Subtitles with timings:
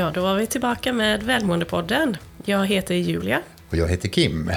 [0.00, 2.16] Ja, då var vi tillbaka med Välmåendepodden.
[2.44, 3.42] Jag heter Julia.
[3.68, 4.52] Och jag heter Kim.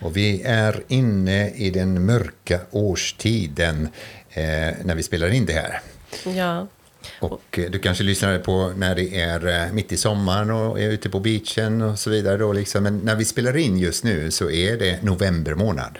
[0.00, 3.88] Och vi är inne i den mörka årstiden
[4.30, 4.42] eh,
[4.84, 5.80] när vi spelar in det här.
[6.36, 6.66] Ja.
[7.20, 10.90] Och eh, du kanske lyssnar på när det är eh, mitt i sommaren och är
[10.90, 12.36] ute på beachen och så vidare.
[12.36, 12.82] Då liksom.
[12.82, 15.98] Men när vi spelar in just nu så är det november månad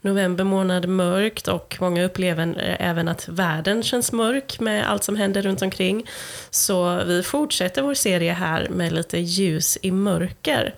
[0.00, 5.42] november månad mörkt och många upplever även att världen känns mörk med allt som händer
[5.42, 6.06] runt omkring.
[6.50, 10.74] Så vi fortsätter vår serie här med lite ljus i mörker.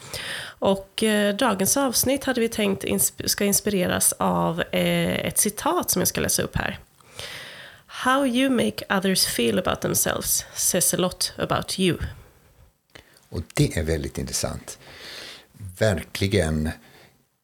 [0.59, 6.01] Och eh, dagens avsnitt hade vi tänkt insp ska inspireras av eh, ett citat som
[6.01, 6.79] jag ska läsa upp här.
[7.87, 11.99] How you make others feel about themselves says a lot about you.
[13.29, 14.79] Och det är väldigt intressant.
[15.79, 16.71] Verkligen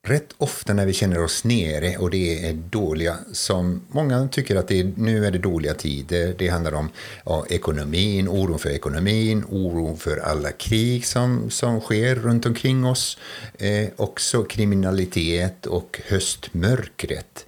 [0.02, 4.68] rätt ofta när vi känner oss nere och det är dåliga, som många tycker att
[4.68, 6.34] det är, nu är det dåliga tider.
[6.38, 6.90] Det handlar om
[7.24, 13.18] ja, ekonomin, oron för ekonomin, oron för alla krig som, som sker runt omkring oss.
[13.58, 17.46] Eh, också kriminalitet och höstmörkret.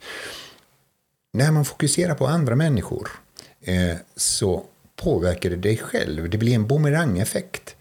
[1.32, 3.10] När man fokuserar på andra människor
[3.60, 4.64] eh, så
[4.96, 6.30] påverkar det dig själv.
[6.30, 7.76] Det blir en bumerangeffekt.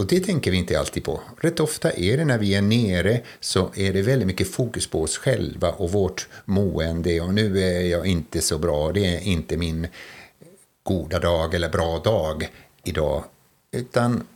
[0.00, 1.20] Och det tänker vi inte alltid på.
[1.40, 5.02] Rätt ofta är det när vi är nere så är det väldigt mycket fokus på
[5.02, 9.56] oss själva och vårt mående och nu är jag inte så bra, det är inte
[9.56, 9.86] min
[10.82, 12.48] goda dag eller bra dag
[12.84, 13.24] idag.
[13.72, 14.26] Utan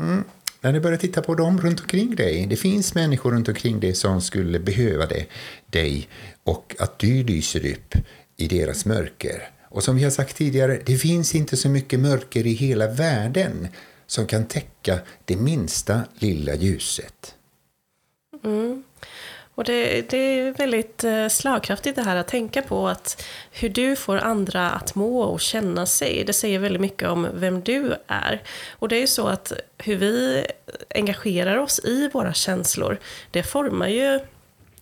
[0.00, 0.24] mm,
[0.60, 3.94] när du börjar titta på dem runt omkring dig, det finns människor runt omkring dig
[3.94, 5.26] som skulle behöva det,
[5.66, 6.08] dig
[6.44, 7.94] och att du lyser upp
[8.36, 9.50] i deras mörker.
[9.68, 13.68] Och som vi har sagt tidigare, det finns inte så mycket mörker i hela världen
[14.10, 17.34] som kan täcka det minsta lilla ljuset.
[18.44, 18.82] Mm.
[19.54, 23.96] Och det, det, är väldigt eh, slagkraftigt det här att tänka på att hur du
[23.96, 26.24] får andra att må och känna sig.
[26.26, 28.42] Det säger väldigt mycket om vem du är.
[28.70, 30.46] Och det är ju så att hur vi
[30.94, 32.98] engagerar oss i våra känslor,
[33.30, 34.20] det formar ju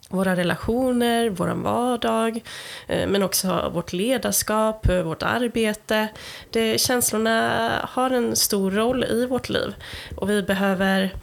[0.08, 2.40] våra relationer, vår vardag,
[2.86, 6.08] eh, men också vårt ledarskap, eh, vårt arbete.
[6.50, 9.74] Det, känslorna har en stor roll i vårt liv
[10.16, 11.14] och vi behöver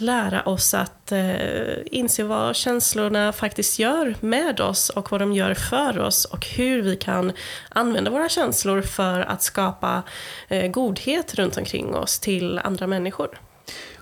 [0.00, 5.54] lära oss att eh, inse vad känslorna faktiskt gör med oss och vad de gör
[5.54, 7.32] för oss och hur vi kan
[7.68, 10.02] använda våra känslor för att skapa
[10.48, 13.38] eh, godhet runt omkring oss till andra människor.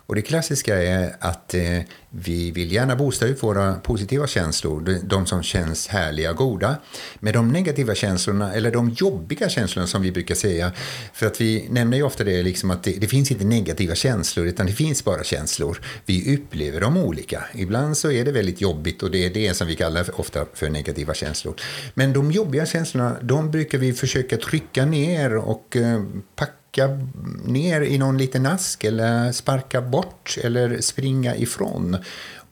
[0.07, 1.81] Och det klassiska är att eh,
[2.11, 6.77] vi vill gärna boosta ut våra positiva känslor, de som känns härliga och goda,
[7.21, 10.73] med de negativa känslorna, eller de jobbiga känslorna som vi brukar säga.
[11.13, 14.47] För att vi nämner ju ofta det, liksom att det, det finns inte negativa känslor,
[14.47, 15.81] utan det finns bara känslor.
[16.07, 17.45] Vi upplever dem olika.
[17.55, 20.71] Ibland så är det väldigt jobbigt och det är det som vi kallar ofta för
[20.71, 21.55] negativa känslor.
[21.95, 26.03] Men de jobbiga känslorna, de brukar vi försöka trycka ner och eh,
[26.37, 26.99] packa trycka
[27.45, 31.97] ner i någon liten ask eller sparka bort eller springa ifrån.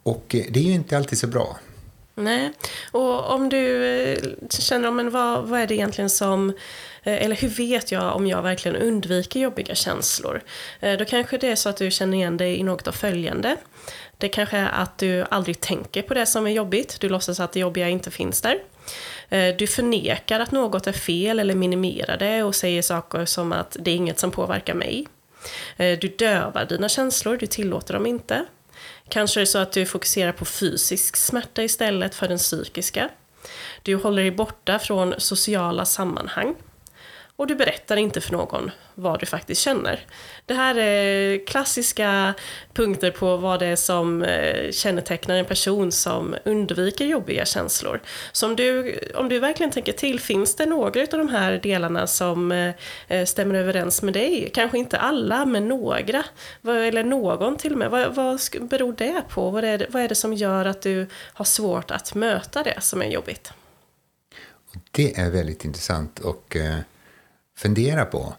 [0.03, 1.59] Och det är ju inte alltid så bra.
[2.17, 2.53] Nej,
[2.93, 4.19] och om du eh,
[4.51, 6.51] känner, men vad, vad är det egentligen som
[7.03, 10.43] eh, eller hur vet jag om jag verkligen undviker jobbiga känslor?
[10.81, 13.57] Eh, då kanske det är så att du känner igen dig i något av följande.
[14.19, 17.53] Det kanske är att du aldrig tänker på det som är jobbigt, du låtsas att
[17.53, 18.59] det jobbiga inte finns där.
[19.29, 23.77] Eh, du förnekar att något är fel eller minimerar det och säger saker som att
[23.81, 25.07] det är inget som påverkar mig.
[25.77, 28.45] Eh, du dövar dina känslor, du tillåter dem inte.
[29.09, 33.09] Kanske är det så att du fokuserar på fysisk smärta istället för den psykiska.
[33.83, 36.55] Du håller dig borta från sociala sammanhang
[37.37, 40.07] och du berättar inte för någon vad du faktiskt känner.
[40.47, 42.35] Det här är klassiska
[42.73, 48.01] punkter på vad det är som eh, kännetecknar en person som undviker jobbiga känslor.
[48.33, 52.07] Så om du, om du verkligen tänker till, finns det några av de här delarna
[52.07, 52.75] som eh,
[53.09, 54.51] eh, stämmer överens med dig?
[54.55, 56.25] Kanske inte alla, men några.
[56.65, 57.91] Eller någon till och med.
[57.91, 59.51] Vad, vad beror det på?
[59.51, 62.81] Vad är det, vad är det som gör att du har svårt att möta det
[62.81, 63.53] som är jobbigt?
[64.91, 66.79] Det är väldigt intressant och eh,
[67.57, 68.35] fundera på.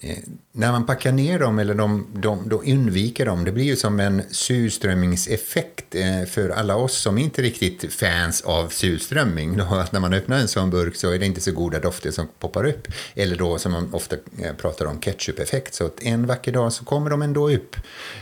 [0.00, 0.18] Eh,
[0.52, 4.00] när man packar ner dem eller de, de, de undviker dem, det blir ju som
[4.00, 9.56] en surströmmingseffekt eh, för alla oss som inte riktigt fans av surströmming.
[9.56, 12.10] Då, att när man öppnar en sån burk så är det inte så goda dofter
[12.10, 12.88] som poppar upp.
[13.14, 15.74] Eller då som man ofta eh, pratar om ketchup-effekt.
[15.74, 17.76] Så att en vacker dag så kommer de ändå upp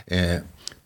[0.07, 0.37] eh,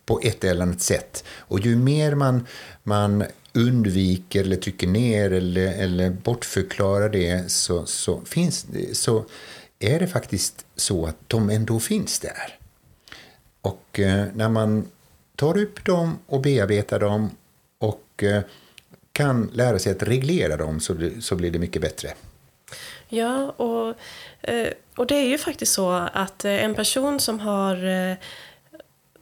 [0.07, 1.23] på ett eller annat sätt.
[1.37, 2.47] Och ju mer man,
[2.83, 3.23] man
[3.53, 9.25] undviker eller trycker ner eller, eller bortförklarar det så, så, finns, så
[9.79, 12.57] är det faktiskt så att de ändå finns där.
[13.61, 14.85] Och eh, när man
[15.35, 17.29] tar upp dem och bearbetar dem
[17.79, 18.41] och eh,
[19.11, 22.13] kan lära sig att reglera dem så, så blir det mycket bättre.
[23.09, 23.95] Ja, och,
[24.41, 28.17] eh, och det är ju faktiskt så att eh, en person som har eh,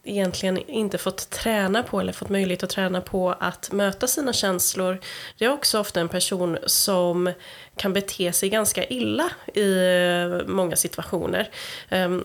[0.06, 4.98] egentligen inte fått träna på eller fått möjlighet att träna på att möta sina känslor.
[5.38, 7.32] Det är också ofta en person som
[7.76, 11.48] kan bete sig ganska illa i eh, många situationer.
[11.88, 12.24] Ehm,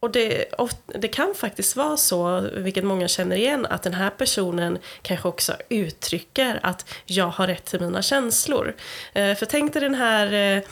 [0.00, 0.44] och det,
[0.86, 5.52] det, kan faktiskt vara så, vilket många känner igen, att den här personen kanske också
[5.68, 8.74] uttrycker att jag har rätt till mina känslor.
[9.12, 10.62] Eh, för tänk dig den här eh,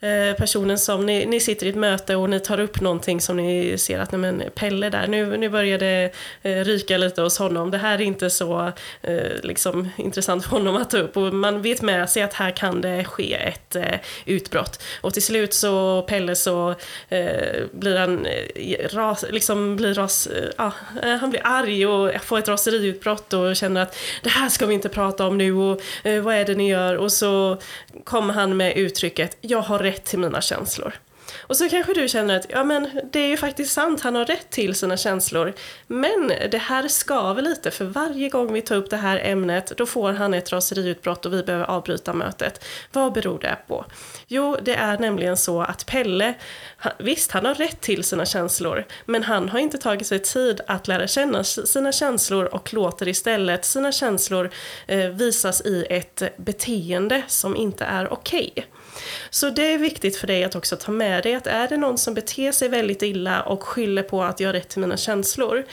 [0.00, 3.36] Eh, personen som, ni, ni sitter i ett möte och ni tar upp någonting som
[3.36, 6.10] ni ser att, nej men Pelle där, nu, nu börjar det
[6.42, 7.70] eh, ryka lite hos honom.
[7.70, 8.72] Det här är inte så
[9.02, 12.50] eh, liksom, intressant för honom att ta upp och man vet med sig att här
[12.50, 14.82] kan det ske ett eh, utbrott.
[15.00, 16.74] Och till slut så, Pelle så
[17.08, 20.72] eh, blir han eh, ras, liksom blir ras, ja,
[21.20, 24.88] han blir arg och får ett raseriutbrott och känner att det här ska vi inte
[24.88, 25.80] prata om nu och
[26.22, 26.96] vad är det ni gör?
[26.96, 27.58] Och så
[28.04, 30.94] kommer han med uttrycket jag har rätt till mina känslor.
[31.38, 34.24] Och så kanske du känner att ja, men det är ju faktiskt sant, han har
[34.24, 35.52] rätt till sina känslor.
[35.86, 39.86] Men det här skaver lite, för varje gång vi tar upp det här ämnet då
[39.86, 42.64] får han ett raseriutbrott och vi behöver avbryta mötet.
[42.92, 43.84] Vad beror det på?
[44.26, 46.34] Jo, det är nämligen så att Pelle,
[46.98, 50.88] visst han har rätt till sina känslor, men han har inte tagit sig tid att
[50.88, 54.50] lära känna sina känslor och låter istället sina känslor
[54.86, 58.52] eh, visas i ett beteende som inte är okej.
[58.56, 58.64] Okay.
[59.30, 61.98] Så det är viktigt för dig att också ta med dig att är det någon
[61.98, 65.64] som beter sig väldigt illa och skyller på att jag har rätt till mina känslor,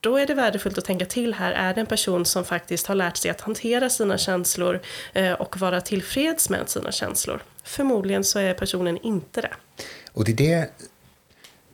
[0.00, 2.94] då är det värdefullt att tänka till här, är det en person som faktiskt har
[2.94, 4.80] lärt sig att hantera sina känslor
[5.12, 7.42] eh, och vara tillfreds med sina känslor?
[7.64, 9.54] Förmodligen så är personen inte det.
[10.12, 10.68] Och det är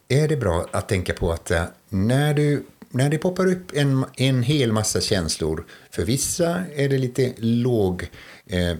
[0.08, 3.72] det är det bra att tänka på att eh, när du när det poppar upp
[3.74, 8.10] en, en hel massa känslor, för vissa är det lite låg
[8.46, 8.76] eh,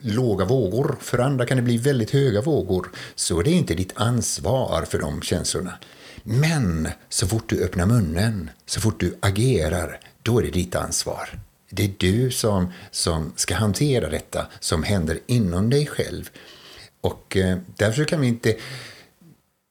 [0.00, 3.92] låga vågor, för andra kan det bli väldigt höga vågor, så är det inte ditt
[3.94, 5.74] ansvar för de känslorna.
[6.22, 11.40] Men så fort du öppnar munnen, så fort du agerar, då är det ditt ansvar.
[11.70, 16.30] Det är du som, som ska hantera detta som händer inom dig själv.
[17.00, 18.56] Och eh, därför kan vi inte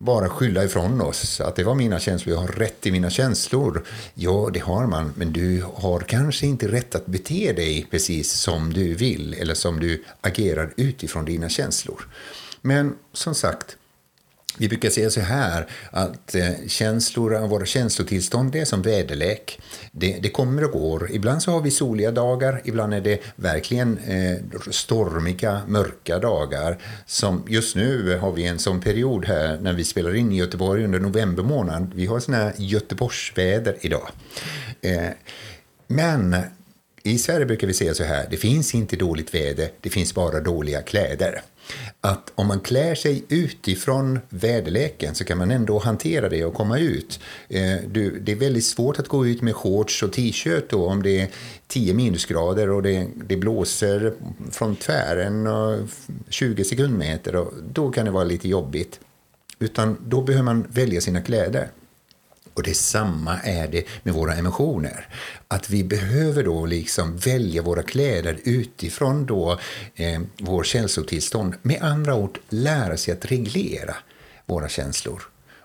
[0.04, 1.42] bara skylla ifrån oss.
[1.42, 3.86] Att det var mina känslor, jag har rätt i mina känslor.
[4.14, 8.74] Ja, det har man, men du har kanske inte rätt att bete dig precis som
[8.74, 12.08] du vill eller som du agerar utifrån dina känslor.
[12.62, 13.78] Men som sagt,
[14.58, 19.62] vi brukar säga så här att eh, känslor, våra känslotillstånd det är som väderlek.
[19.92, 21.12] Det, det, kommer och går.
[21.12, 24.38] Ibland så har vi soliga dagar, ibland är det verkligen eh,
[24.72, 26.78] stormiga, mörka dagar.
[27.06, 30.84] Som just nu har vi en sån period här när vi spelar in i Göteborg
[30.84, 31.92] under november månad.
[31.96, 34.10] Vi har sån här Göteborgsväder idag.
[34.82, 35.10] Eh,
[35.88, 36.36] men
[37.04, 40.40] i Sverige brukar vi säga så här, det finns inte dåligt väder, det finns bara
[40.40, 41.42] dåliga kläder
[42.02, 46.80] att om man klär sig utifrån väderleken så kan man ändå hantera det och komma
[46.80, 47.20] ut.
[47.48, 47.78] Eh,
[48.22, 51.28] det är väldigt svårt att gå ut med shorts och t-shirt då om det är
[51.68, 54.14] 10 minusgrader och det, det blåser
[54.52, 55.80] från tvären och
[56.30, 57.36] 20 sekundmeter.
[57.36, 59.00] Och då kan det vara lite jobbigt.
[59.60, 61.68] Utan då behöver man välja sina kläder.
[62.60, 65.08] Och detsamma är det med våra emotioner.
[65.48, 69.60] Att vi behöver då liksom välja våra kläder utifrån då
[69.96, 71.56] eh, vår känslotillstånd.
[71.62, 73.96] Med andra ord, lära sig att reglera
[74.46, 75.22] våra känslor.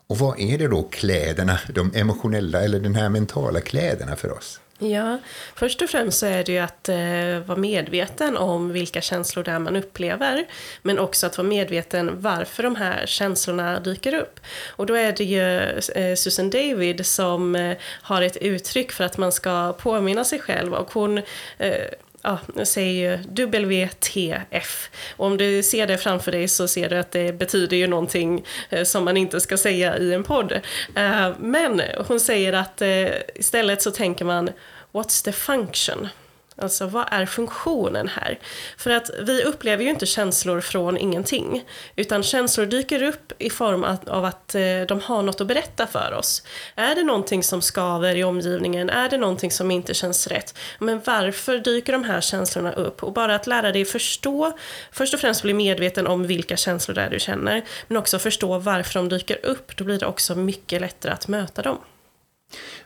[0.07, 4.61] Och vad är det då kläderna, de emotionella eller den här mentala kläderna för oss?
[4.85, 5.19] Ja,
[5.55, 9.51] först och främst så är det ju att eh, vara medveten om vilka känslor det
[9.51, 10.47] är man upplever.
[10.83, 14.41] Men också att vara medveten varför de här känslorna dyker upp.
[14.69, 15.61] Och då är det ju
[15.95, 20.75] eh, Susan David som eh, har ett uttryck för att man ska påminna sig själv.
[20.75, 21.19] Och hon
[21.59, 21.85] eh,
[22.25, 24.91] ja, säger ju WTF.
[25.17, 28.45] Och om du ser det framför dig så ser du att det betyder ju någonting
[28.71, 30.53] eh, som man inte ska säga i en podd.
[30.95, 34.51] Eh, men hon säger att eh, istället så tänker man
[34.95, 36.09] What's the function?
[36.57, 38.39] Alltså vad är funktionen här?
[38.77, 41.65] För att vi upplever ju inte känslor från ingenting.
[41.97, 46.13] Utan känslor dyker upp i form av att eh, de har något att berätta för
[46.13, 46.43] oss.
[46.75, 48.91] Är det någonting som skaver i omgivningen?
[48.91, 50.59] Är det någonting som inte känns rätt?
[50.79, 53.03] Men varför dyker de här känslorna upp?
[53.03, 54.59] Och bara att lära dig förstå,
[54.93, 57.65] först och främst bli medveten om vilka känslor det är du känner.
[57.89, 59.77] Men också förstå varför de dyker upp.
[59.77, 61.79] Då blir det också mycket lättare att möta dem.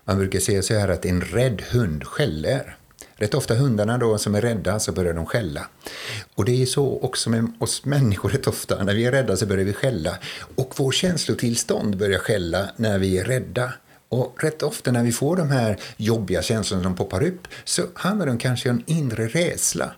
[0.04, 2.76] Man brukar säga så här att en rädd hund skäller.
[3.16, 5.68] Rätt ofta hundarna då som är rädda så börjar de skälla.
[6.34, 8.84] Och det är så också med oss människor rätt ofta.
[8.84, 10.18] När vi är rädda så börjar vi skälla.
[10.56, 13.72] Och vår känslotillstånd börjar skälla när vi är rädda.
[14.08, 18.26] Och rätt ofta när vi får de här jobbiga känslorna som poppar upp så handlar
[18.26, 19.94] det kanske om en inre rädsla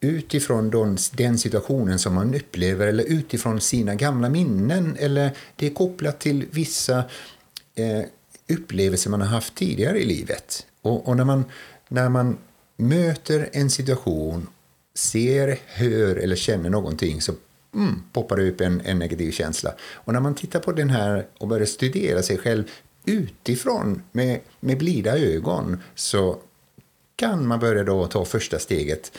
[0.00, 5.70] utifrån den, den situationen som man upplever eller utifrån sina gamla minnen eller det är
[5.70, 6.98] kopplat till vissa
[7.74, 8.02] eh,
[8.54, 10.66] upplevelser man har haft tidigare i livet.
[10.82, 11.44] Och, och, när, man,
[11.88, 12.38] när man
[12.76, 14.46] möter en situation,
[14.94, 17.32] ser, hör eller känner någonting så
[17.74, 19.74] mm, poppar det upp en, en negativ känsla.
[19.80, 22.64] Och när man tittar på den här och börjar studera sig själv
[23.04, 26.38] utifrån med, med blida ögon så
[27.16, 29.12] kan man börja då ta första steget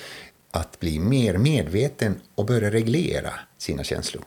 [0.52, 4.24] att bli mer medveten och börja reglera sina känslor.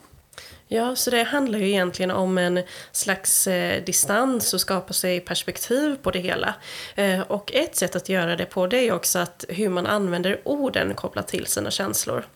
[0.69, 5.97] Ja, så det handlar ju egentligen om en slags eh, distans och skapa sig perspektiv
[6.03, 6.55] på det hela.
[6.95, 10.41] Eh, och ett sätt att göra det på det är också att hur man använder
[10.45, 12.27] orden kopplat till sina känslor.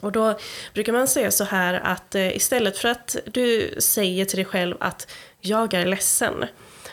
[0.00, 0.38] Och då
[0.74, 4.76] brukar man säga så här att eh, istället för att du säger till dig själv
[4.80, 6.44] att jag är ledsen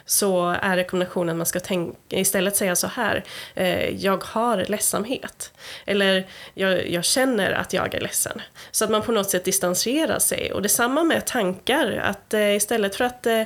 [0.07, 3.23] så är rekommendationen att man ska tänka, istället säga så här,
[3.55, 5.53] eh, jag har ledsamhet.
[5.85, 8.41] Eller jag, jag, känner att jag är ledsen.
[8.71, 10.53] Så att man på något sätt distanserar sig.
[10.53, 13.43] Och detsamma med tankar, att eh, istället för att eh,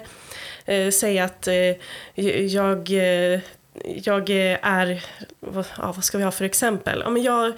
[0.66, 1.76] eh säga att eh,
[2.46, 3.40] jag eh,
[3.84, 5.04] jag är,
[5.40, 7.02] vad, ja, vad ska vi ha för exempel?
[7.04, 7.54] Ja, men jag,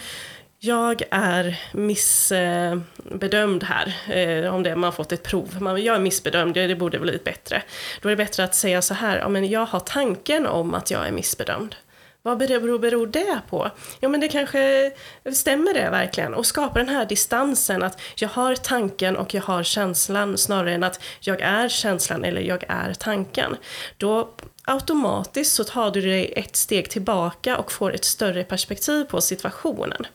[0.66, 5.80] jag är missbedömd här, eh, om det man har fått ett prov.
[5.80, 7.64] Jag är missbedömd, det borde blivit bättre.
[8.02, 10.92] Då är det bättre att säga så här, ja, men jag har tanken om att
[10.92, 11.76] jag är missbedömd.
[12.22, 13.72] Vad beror, beror det på?
[14.00, 14.92] Ja, men det kanske
[15.34, 19.64] stämmer det verkligen och skapa den här distansen att jag har tanken och jag har
[19.64, 23.58] känslan snarare än att jag är känslan eller jag är tanken.
[23.98, 24.30] Då
[24.64, 30.06] automatiskt så tar du dig ett steg tillbaka och får ett större perspektiv på situationen.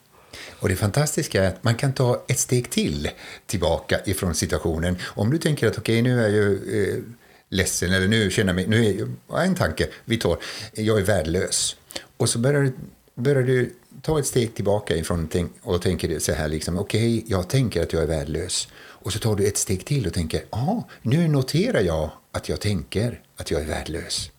[0.61, 3.11] Och det fantastiska är att man kan ta ett steg till
[3.47, 4.97] tillbaka ifrån situationen.
[5.05, 7.03] Om du tänker att okej, okay, nu är jag ju eh,
[7.49, 10.39] ledsen eller nu känner jag mig, nu är jag, en tanke vi tar,
[10.73, 11.77] jag är värdelös.
[12.17, 12.73] Och så börjar,
[13.15, 15.29] börjar du ta ett steg tillbaka ifrån
[15.63, 18.69] och tänker så här liksom, okej, okay, jag tänker att jag är värdelös.
[18.77, 22.61] Och så tar du ett steg till och tänker, ja, nu noterar jag att jag
[22.61, 24.31] tänker att jag är värdelös.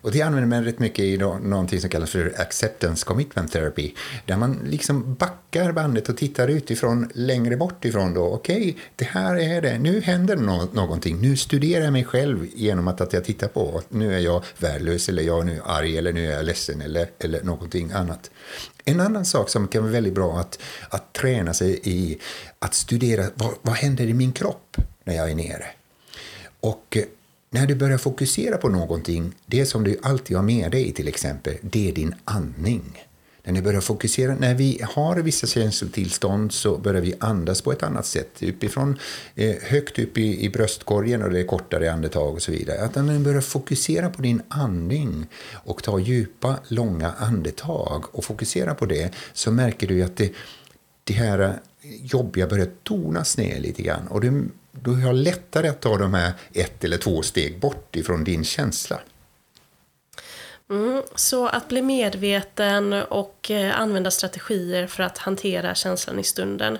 [0.00, 3.94] Och det använder man rätt mycket i någonting som kallas för acceptance commitment therapy.
[4.26, 8.24] Där man liksom backar bandet och tittar utifrån, längre bort ifrån då.
[8.24, 9.78] Okej, okay, det här är det.
[9.78, 11.20] Nu händer no någonting.
[11.20, 13.82] Nu studerar jag mig själv genom att, att jag tittar på.
[13.88, 17.08] Nu är jag värdelös eller jag är nu arg eller nu är jag ledsen eller,
[17.18, 18.30] eller någonting annat.
[18.84, 22.18] En annan sak som kan vara väldigt bra att, att träna sig i
[22.58, 25.66] att studera vad, vad händer i min kropp när jag är nere.
[26.60, 26.98] Och
[27.50, 31.54] när du börjar fokusera på någonting, det som du alltid har med dig till exempel,
[31.62, 33.06] det är din andning.
[33.46, 37.82] När, ni börjar fokusera, när vi har vissa känslotillstånd så börjar vi andas på ett
[37.82, 38.42] annat sätt.
[38.42, 38.98] Uppifrån,
[39.34, 42.80] eh, högt upp i, i bröstkorgen och det är kortare andetag och så vidare.
[42.80, 48.74] Att när du börjar fokusera på din andning och ta djupa, långa andetag och fokusera
[48.74, 50.32] på det så märker du att det,
[51.04, 51.54] det här eh,
[52.02, 54.08] jobbiga börjar tonas ner lite grann.
[54.08, 54.48] Och du
[54.82, 59.00] du har lättare att ta de här ett eller två steg bort ifrån din känsla.
[60.70, 66.78] Mm, så att bli medveten och eh, använda strategier för att hantera känslan i stunden.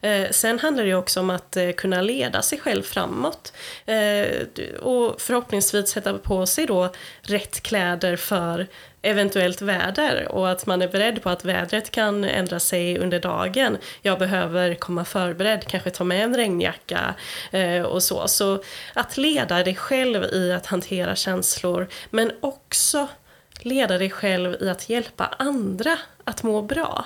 [0.00, 3.52] Eh, sen handlar det också om att eh, kunna leda sig själv framåt.
[4.80, 8.66] Och förhoppningsvis sätta på sig då rätt kläder för
[9.02, 13.78] eventuellt väder och att man är beredd på att vädret kan ändra sig under dagen.
[14.02, 17.14] Jag behöver komma förberedd, kanske ta med en regnjacka
[17.50, 18.28] eh, och så.
[18.28, 18.62] Så
[18.94, 23.08] att leda dig själv i att hantera känslor men också
[23.60, 27.04] leda dig själv i att hjälpa andra att må bra.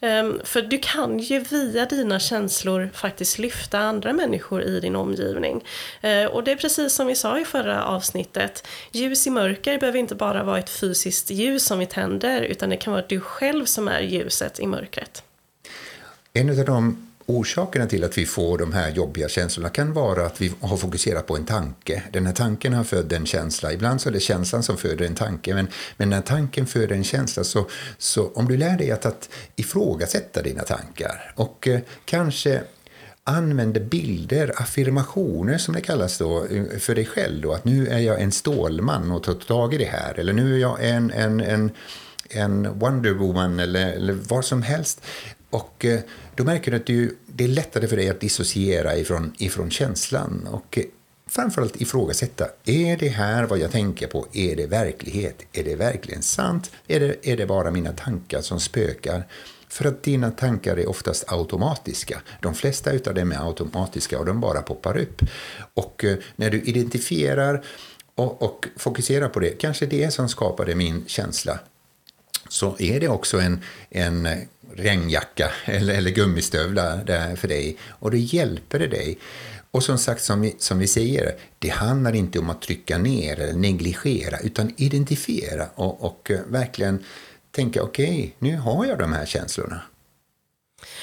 [0.00, 5.64] Ehm, för du kan ju via dina känslor faktiskt lyfta andra människor i din omgivning.
[6.00, 9.98] Ehm, och det är precis som vi sa i förra avsnittet, ljus i mörker behöver
[9.98, 13.64] inte bara vara ett fysiskt ljus som vi tänder, utan det kan vara du själv
[13.64, 15.22] som är ljuset i mörkret.
[16.32, 20.40] En av de orsakerna till att vi får de här jobbiga känslorna kan vara att
[20.40, 22.02] vi har fokuserat på en tanke.
[22.12, 23.72] Den här tanken har fött en känsla.
[23.72, 27.04] Ibland så är det känslan som föder en tanke, men, men när tanken föder en
[27.04, 27.66] känsla så,
[27.98, 32.62] så om du lär dig att, att ifrågasätta dina tankar och eh, kanske
[33.24, 37.42] använder bilder, affirmationer som det kallas då, eh, för dig själv.
[37.42, 40.18] Då, att nu är jag en stålman och tar tag i det här.
[40.18, 41.70] Eller nu är jag en, en, en
[42.30, 45.02] en Wonder Woman eller, eller vad som helst.
[45.50, 46.00] Och eh,
[46.34, 50.46] då märker du att du, det är lättare för dig att dissociera ifrån, ifrån känslan
[50.50, 50.84] och eh,
[51.26, 52.48] framförallt ifrågasätta.
[52.64, 54.26] Är det här vad jag tänker på?
[54.32, 55.42] Är det verklighet?
[55.52, 56.70] Är det verkligen sant?
[56.86, 59.26] Är det, är det bara mina tankar som spökar?
[59.68, 62.20] För att dina tankar är oftast automatiska.
[62.40, 65.22] De flesta av dem är automatiska och de bara poppar upp.
[65.74, 67.64] Och eh, när du identifierar
[68.14, 71.58] och, och fokuserar på det, kanske det som skapade min känsla,
[72.48, 74.28] så är det också en, en
[74.78, 79.18] regnjacka eller, eller gummistövlar där för dig och då hjälper det dig.
[79.70, 83.40] Och som sagt, som vi, som vi säger, det handlar inte om att trycka ner
[83.40, 87.04] eller negligera utan identifiera och, och eh, verkligen
[87.50, 89.80] tänka okej, okay, nu har jag de här känslorna.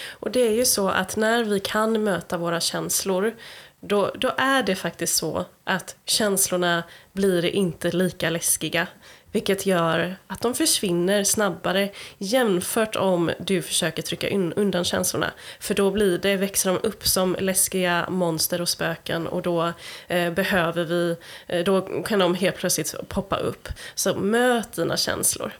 [0.07, 3.35] Och det är ju så att när vi kan möta våra känslor
[3.81, 8.87] då, då är det faktiskt så att känslorna blir inte lika läskiga.
[9.35, 15.31] Vilket gör att de försvinner snabbare jämfört om du försöker trycka undan känslorna.
[15.59, 19.73] För då blir det, växer de upp som läskiga monster och spöken och då
[20.07, 23.67] eh, behöver vi, eh, då kan de helt plötsligt poppa upp.
[23.95, 25.51] Så möt dina känslor.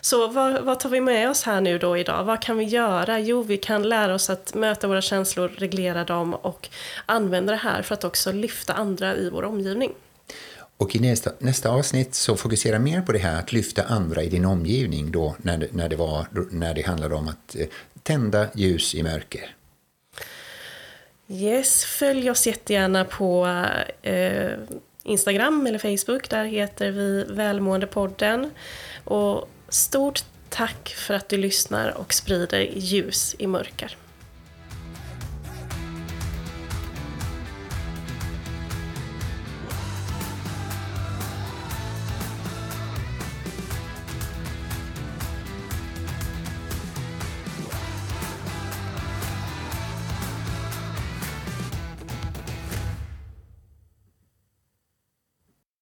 [0.00, 2.24] Så vad, vad, tar vi med oss här nu då idag?
[2.24, 3.20] Vad kan vi göra?
[3.20, 6.68] Jo, vi kan lära oss att möta våra känslor, reglera dem och
[7.06, 9.92] använda det här för att också lyfta andra i vår omgivning.
[10.80, 14.28] Och i nästa, nästa avsnitt så fokusera mer på det här att lyfta andra i
[14.28, 17.66] din omgivning då när det, när det, var, när det handlade om att eh,
[18.02, 19.56] tända ljus i mörker.
[21.28, 23.46] Yes, följ oss jättegärna på
[24.02, 24.52] eh,
[25.02, 26.30] Instagram eller Facebook.
[26.30, 28.50] Där heter vi Välmåendepodden.
[29.04, 33.96] Och stort tack för att du lyssnar och sprider ljus i mörker.